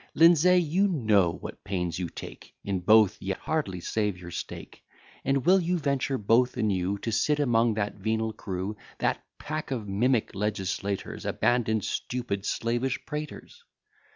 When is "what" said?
1.29-1.63